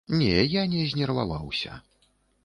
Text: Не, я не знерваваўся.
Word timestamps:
Не, 0.19 0.29
я 0.53 0.61
не 0.71 0.79
знерваваўся. 0.93 1.77